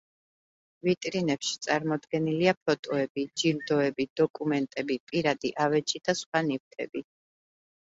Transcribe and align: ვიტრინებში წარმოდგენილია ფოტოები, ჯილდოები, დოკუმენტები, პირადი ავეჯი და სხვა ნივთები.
ვიტრინებში 0.87 1.53
წარმოდგენილია 1.65 2.55
ფოტოები, 2.63 3.27
ჯილდოები, 3.43 4.09
დოკუმენტები, 4.23 5.01
პირადი 5.09 5.57
ავეჯი 5.69 6.07
და 6.11 6.21
სხვა 6.27 6.47
ნივთები. 6.53 7.11